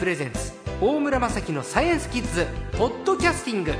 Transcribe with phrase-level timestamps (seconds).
[0.00, 2.46] プレゼンツ大村雅樹のサイエンスキッズ
[2.78, 3.74] ポッドキャスティング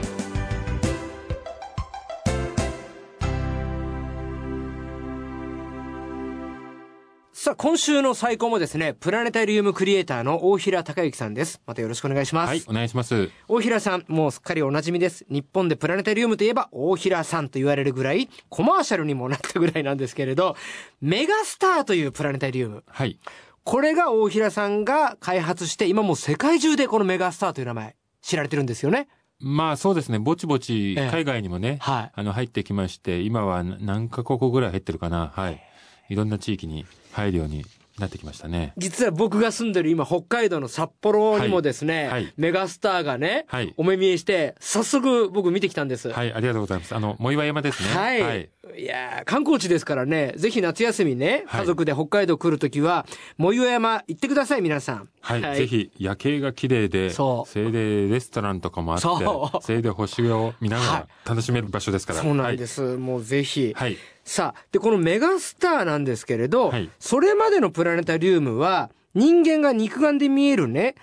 [7.33, 11.63] さあ、今週の最高もですね、プラネタリウムクリエイターの大平隆之さんです。
[11.65, 12.49] またよろしくお願いします。
[12.51, 13.31] はい、お願いします。
[13.49, 15.25] 大平さん、もうすっかりお馴染みです。
[15.31, 20.55] 日本でプラネタリウムといえば大平さんと言われるぐらい、コマーシャルにもなったぐらいなんですけれど、
[21.01, 22.85] メガスターというプラネタリウム。
[22.87, 23.19] はい。
[23.65, 29.09] これが大平さんが開発して、今もう世界中でこのメガスターという名前、知られてるんですよね。
[29.39, 35.33] まあそうですね、ぼちぼちええ海外にもね、はいあの入ってきまして、今は何カ国ぐらい入ってるかな。
[35.35, 35.63] はい。
[36.11, 37.65] いろんな地域に入るように
[37.99, 38.73] なってきましたね。
[38.77, 46.11] 実は僕が住んでる今、北海道の札幌にもですね、はいはいメガスターがね、はいお目見えして、早速僕見てきたんです。
[46.11, 46.95] はい、ありがとうございます。
[46.95, 47.89] あの、藻岩山ですね。
[47.91, 48.51] はい。
[48.81, 55.09] はいい、やー観光地ですからね、ぜひ夏休みね、はい家族で北海道来るときは、藻岩山行ってください、皆さん。
[55.21, 55.67] はい、ぜ。
[55.67, 62.23] ひ夜景が綺麗で、そうそれでレストランとかもあって、そうそれで星を見ながはら楽しめる場所ですから。
[62.23, 62.97] そうなんです。
[62.97, 63.73] もうぜひ。
[63.77, 63.99] はい。
[64.25, 70.95] さあ、で、このメガスターなんですけれど、はいそれまでのプラネタリウムは、人間が肉眼で見えるね、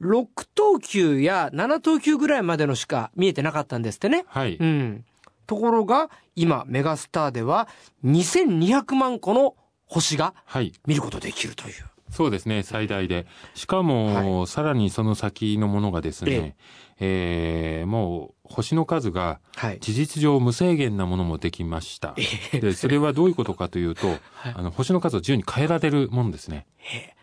[0.00, 4.24] 6等級や7等級ぐらいまでのしか見えてなかったんですってね。
[4.28, 4.56] はい。
[4.56, 5.04] うん。
[5.46, 7.68] ところが、今、メガスターでは、
[8.04, 9.56] 2200万個の
[9.86, 10.72] 星がはい。
[10.86, 11.74] 見ることできるという。
[12.10, 13.26] そうですね、最大で。
[13.54, 16.56] しかも、さらにその先のものがですね、
[17.00, 19.78] えーもう星の数がはい。
[19.80, 22.14] 事実上無制限なものもできました。
[22.52, 24.18] で、それはどういうことかというと、
[24.54, 26.66] あの、星の数を自由に変えられるものですね。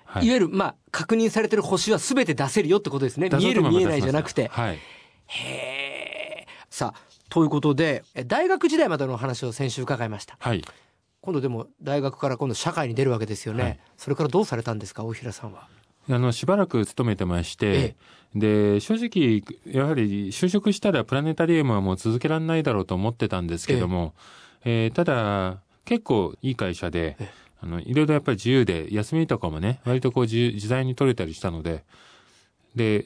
[0.06, 3.30] はいいわゆる、まあ、確認されてる星は全て出せるよってことですね。
[3.30, 4.50] 見える見えないじゃなくて。
[4.50, 4.80] はい。
[5.28, 7.02] へーさあ、
[7.32, 10.36] ということで、え大学時代までのお話を先週伺いました。
[10.38, 10.62] はい。
[11.22, 13.64] 今度でも大学から今度社会に出るわけですよね。
[13.64, 15.68] はいそれからどうされたんですか、大平さんは？
[16.10, 17.96] あの、しばらく勤めてまして、
[18.36, 24.14] で、正直、やはり就職したらプラネタリウムはもう続けられないだろうと思ってたんですけども、
[24.66, 27.16] えーただ、結構いい会社で、
[27.62, 31.86] あの、いろいろやっぱり自由で、休みとかもね、割とこう自由自在に取れたりしたので、
[32.76, 33.06] で、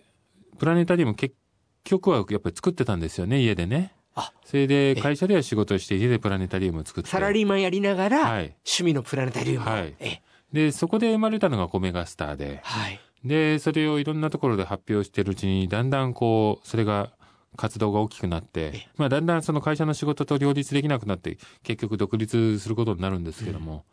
[0.58, 1.36] プラネタリウム結
[1.84, 3.92] 局はやっぱり作ってたんですよね、家でね。
[4.16, 4.34] あ。
[4.44, 7.10] それで、会社では仕事をして、家でプラネタリウムを作って。
[7.10, 8.56] サラリーマンやりながら、はい。
[8.66, 9.66] 趣味のプラネタリウム。
[9.66, 9.70] を。
[9.70, 9.96] はい。
[10.00, 10.22] え
[10.54, 13.00] で、そこで生まれたのがコメガスターで、はい。
[13.26, 17.12] で、それをいろんなところで発表してるうちに、だんだんこう、それが、
[17.58, 23.86] 活動が大きくなって、まあだんだんその会社の仕事と両立できなくなって、結局独立することになるんですけども、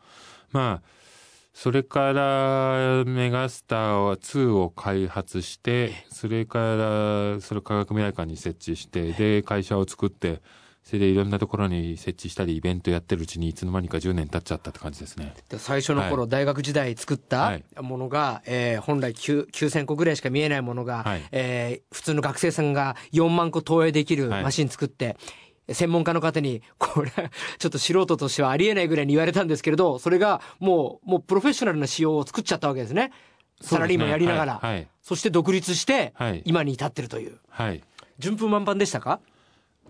[0.51, 0.89] まあ、
[1.55, 10.41] それから、メガスターは2を開発して、それから、それを科学未来館に設置して、で、会社を作って、
[10.83, 15.33] それでいろんなところに設置したり、イベントやってるうちに、いつの間にか10年経っちゃったって感じですね。
[15.49, 17.65] で最初の頃、は大学時代作ったはい。
[17.81, 21.23] ものが、えー本来9 9000個ぐらいしか見えないものが、はい。
[21.31, 24.43] えー普通の学生さんが4万個投影できるはい。
[24.43, 25.17] マシン作って、
[25.75, 27.11] 専門家の方に、これ、
[27.59, 33.13] ちょっと素人としてはありえないぐらいに言われたんですけれど、それがもう、もうプロフェッショナルな仕様を作っちゃったわけですね。
[33.61, 34.55] サラリーマンやりながら。
[34.55, 37.41] はいはいそして独立してはい、今に至ってるという。
[37.49, 37.83] はい。
[38.21, 39.19] 順風満帆でしたか？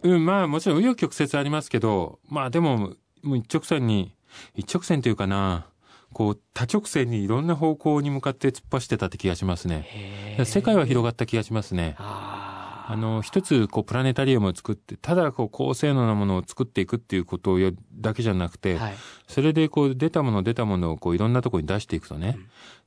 [0.03, 4.15] うん、まあもちろん紆余曲折ありますけど、まあでも、もう一直線に、
[4.55, 5.67] 一直線というかな、
[6.15, 10.39] こう多直線にいろんな方向に向かって突っ走ってたって気がしますね。
[10.47, 11.95] 世界は広がった気がしますね。
[11.99, 12.32] あ
[12.89, 18.95] あの、一つ、こう、プラネタリウムを作って、ただ、こう、高性能なものを作っていくっていうことをやだけじゃなくて、はい。
[19.29, 22.39] それで、こう、出たもの、出たものを、こう、いろんなところに出していくとね、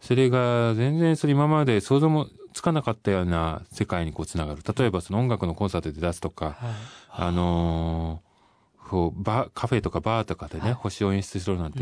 [0.01, 4.61] それが、全然、それ今まで想像もつかなかったような世界にこう、つながる。
[4.77, 6.57] 例えば、その音楽のコンサートで出すとか、
[7.09, 8.25] あのー
[8.87, 11.79] こう、バー、カフェとかバーとかでね、星を演出しろなんて、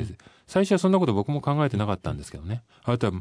[0.48, 2.64] 最初はそんなこと僕も考えてなかったんですけどね。
[2.86, 3.14] あとは、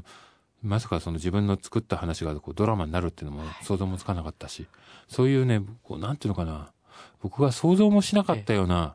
[0.63, 4.67] まさかその自分の作った話がこうドラマになるっていうのも想像もつかなかったし、
[5.09, 6.73] そういうね、こうなんていうのかな、
[7.21, 8.95] 僕が想像もしなかったような、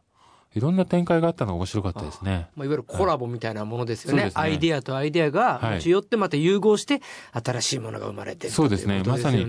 [0.55, 2.47] いろんな展開があったのが面白かったですね。
[2.55, 4.21] まあ、いわゆるコラボみたいなものですよね。
[4.21, 4.41] そうですね。
[4.43, 5.75] アイデアとアイデアがはい。
[5.75, 9.01] 持ち寄ってまた融合して新しいものが生まれてるそうですね。
[9.03, 9.47] といことですよ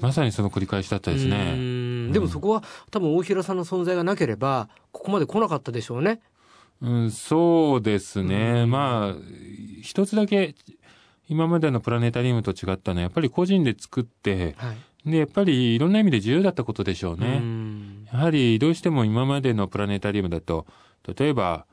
[0.00, 1.54] まさにその繰り返しだったですうね。
[1.54, 2.12] ん。
[2.12, 6.20] でもそこは多分大平さんの存在がなければ、ここまで来なかったでしょうね。
[6.80, 8.66] うん、そうですね。
[8.66, 9.16] まあ、
[9.82, 10.54] 一つだけ、
[11.28, 15.10] 今までのプラネタリウムと違ったのは、やっぱり個人で作って、はい。
[15.10, 17.38] で、やっぱりいろんな意味で自由だったことでしょううね。
[17.38, 20.66] んやはりどうしても今までのプラネタリウムだと、
[21.16, 21.66] 例えば、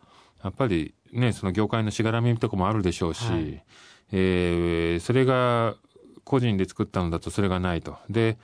[0.44, 3.63] やっぱりね、その業界のしがらみとかもあるでしょうし、はい
[4.12, 5.75] えーそれが
[6.24, 7.98] 個人で作ったのだとそれがないと。
[8.10, 8.38] で、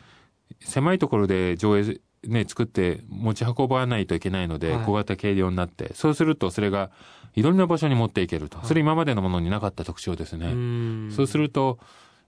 [0.59, 6.91] 狭いところで上映、ね、作って持ち運ばないといけないので、はい小型軽量になって、そうするとそれが
[7.35, 8.59] いろんな場所に持っていけると。
[8.63, 10.47] それ今までのものになかった特徴ですね。
[10.47, 11.79] うんそうすると、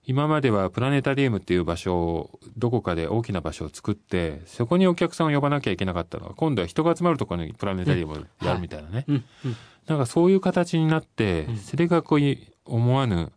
[0.06, 9.06] 今まではプラネタリウムっていう場所を、どこかで大きな場所を作って、そこにお客さんを呼ばなきゃいけなかったのが、今度は人が集まるところにプラネタリウムをやるみたいなね。
[9.88, 13.32] なんかそういう形になって、それがこういう思わぬ、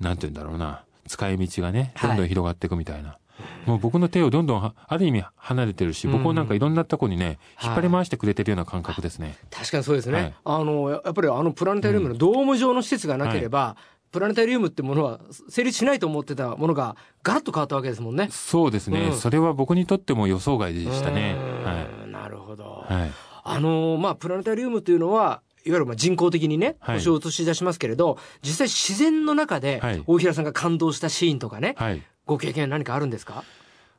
[0.00, 3.18] なんて言うんだろうな、使い道がね、はいどんどん広がっていくみたいな。
[3.66, 9.36] もう僕の手をどんどんは、ある意味離れてるし、うん僕をなんかいろんなとこにね、はい引っ張り回してくれてるような感覚ですね。
[9.50, 13.76] 確かにそうですね、はいあのややっぱりあのプラネタリウムのドーム状の施設がなければ、
[14.10, 18.28] プラネタリウムってものは成立しないと思ってたものがガラッと変わったわけですもんね。
[18.30, 21.36] そうですね、うんそれは僕にとっても予想外でしたね。
[21.38, 22.86] うはーんなるほど。
[22.90, 22.92] い。
[22.92, 23.10] はい。
[23.44, 32.02] あのまあプラネタリウムというのはいわゆるまあ人工的にねはい星を映し出しますけれど、実際自然の中ではい大平さんが感動したシーンとかね、はい。
[32.28, 33.42] ご経験何かあるんですか？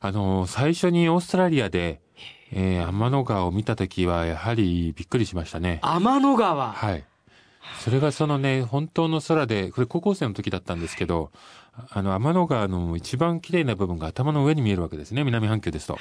[0.02, 2.00] あのー最初にオーストラリアで、
[2.54, 5.80] えー、天の川を見たときは、やはりびっくりしましたね。
[5.81, 7.04] 天の川、はい。
[7.80, 11.31] それがそのね、本当の空で、これ高校生の時だったんですけど、
[11.90, 15.98] あの、天の川の一番綺麗な部分が頭の上に見えるわけですね、南半球ですと。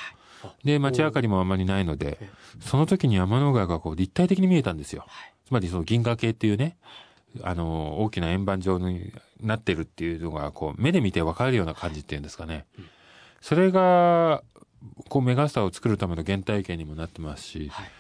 [0.65, 2.19] で、街明かりもあまりないので、
[2.61, 5.07] その時に天の川がこう立体的に見えたんですよ。
[5.47, 6.77] つまりその銀河系っていうね、
[7.43, 12.67] あの、大きな円盤状になってるっていうのが、こう、目で見てわかるような感じっていうんですかね。
[13.41, 14.43] それが、
[15.09, 17.91] こう、メガスターを作るための原体験にもなってますし、はい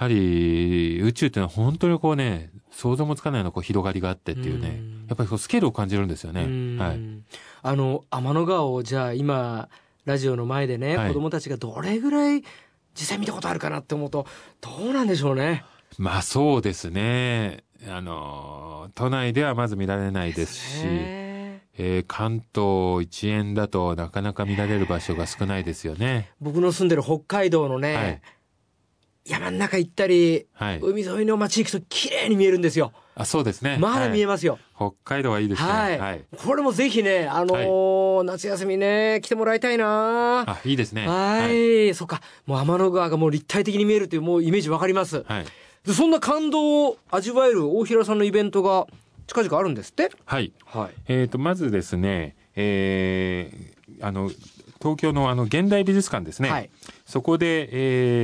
[0.00, 6.44] やはり宇宙っていうのは本当にこうね、想像もつかないようなこう広がりがあってっていうねうん、やっぱりこうスケールを感じるんですよね。
[6.44, 6.98] うんはい。
[7.62, 9.68] あの天の川をじゃあ今
[10.06, 12.42] ラジオの前でね、はい子供たちがどれぐらい
[12.94, 14.26] 実際見たことあるかなって思うと
[14.62, 15.64] どうなんでしょうね。
[15.98, 17.64] まあそうですね。
[17.88, 26.30] あの、都内ではまず見られないですし、ねえー関東一円だとなかなか見られる場所が少ないですよね。
[26.40, 28.22] 僕の住んでる北海道のね、はい
[29.24, 30.80] 山の中行ったり、はい。
[30.80, 32.92] 海沿いの街行くと綺麗に見えるんですよ。
[33.14, 33.76] あ、そうですね。
[33.78, 34.56] まだ見えまますよ。
[34.56, 34.76] す。
[34.76, 35.68] 北海道はいいですね。
[35.68, 35.98] はい。
[35.98, 36.24] はい。
[36.36, 41.06] これもぜひね、あのー夏休みね、来てもらいたいなあ、いいですね。
[41.06, 41.94] はい。
[41.94, 42.22] そっか。
[42.46, 45.22] もう天の川がもう立体的に見えるというもうイメージわかります。
[45.26, 45.46] はい。
[45.86, 48.86] でそんな感動を味わえる大平さんのイベントが
[49.26, 50.10] 近々あるんですって？
[50.24, 50.52] はい。
[50.64, 50.90] はい。
[51.08, 54.30] えっ、と、まずですね、えー、あの、
[54.80, 56.50] 東京のあの、現代美術館ですね。
[56.50, 56.70] はい。
[57.06, 57.68] そこで、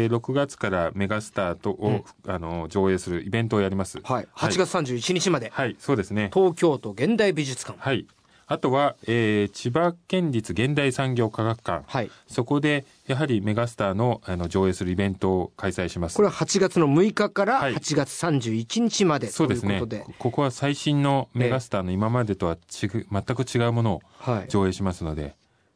[0.05, 4.01] えー、6月からメガスターとを、あの、上映するイベントをやります。
[4.03, 4.29] はい。
[4.35, 6.31] 8月31日まで、はい、そうですね。
[6.33, 7.79] 東京都現代美術館。
[7.79, 8.07] はい。
[8.49, 11.85] あとは、えー、千葉県立現代産業科学館。
[11.89, 12.11] はい。
[12.29, 16.17] そこで、やはりメガスターの、あの、上映するイベントを開催します。
[16.17, 19.89] これは8月の6日からはい8月31日までとそうですねいう
[20.19, 20.31] こ。
[20.31, 24.49] こは最新のメガスターの今までとは違う、全く違うものをはい。
[24.49, 25.35] 上映しますので、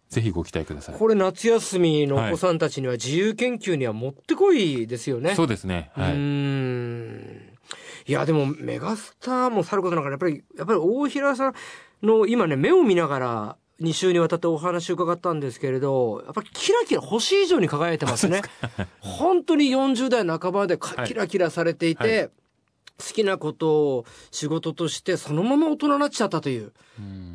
[0.09, 0.95] ぜひご期待ください。
[0.95, 5.35] これ夏休みのお子さんたちには自由研究にはもってこいですよね。
[5.35, 5.91] そうですね。
[5.95, 6.17] はい。
[6.17, 7.51] ん
[8.07, 11.55] いやでもメガスターもさることながらやっぱりやっぱり大平さん
[12.03, 18.43] の今ね目を見ながら2週にわたってお話を伺ったんですけれどやっぱりキラキラ星以上に輝いてますね。
[19.01, 22.29] 本当に40代半ばでキラキラされていて、は
[23.01, 26.73] 好きなことを仕事としてそのまま大人になっちゃったという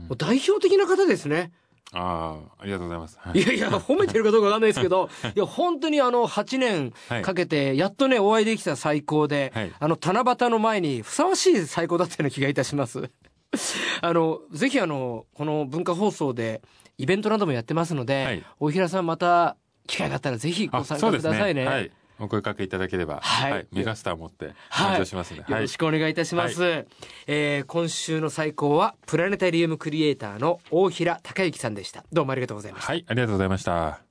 [0.09, 1.51] う代表的な方ですね。
[1.91, 3.17] ああ、ありがとうございます。
[3.19, 3.39] はい。
[3.39, 5.39] いやいや、褒めてるかどうかわかんないですけど、い。
[5.39, 9.71] や、本当にあの、8年かけて、やっとね、お会いできた最高で、はい。
[9.79, 13.09] あの、七夕の前にふさわしい最高だったような気がいたします。
[14.01, 16.61] あの、ぜひあの、この文化放送で、
[16.97, 19.57] イベントなどもやってますので、はい大平さんまた、
[19.87, 21.65] 機会があったらぜひごあ参加くださいね。
[21.65, 21.91] はい。
[22.17, 26.85] お声かけいただければ、はいメガスターを持ってはい登場しますので、よろしくお願いいたします。
[27.27, 32.05] えー今週の最高は、プラネタリウムクリエイターの大平隆之さんでした。
[32.11, 32.91] どうもありがとうございました。
[32.93, 34.04] はい、ありがとうございました。